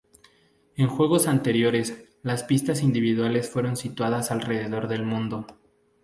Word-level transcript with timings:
En 0.77 0.87
juegos 0.87 1.27
anteriores, 1.27 2.05
las 2.23 2.41
pistas 2.43 2.81
individuales 2.81 3.51
fueron 3.51 3.77
situadas 3.77 4.31
alrededor 4.31 4.87
del 4.87 5.03
mundo. 5.05 5.45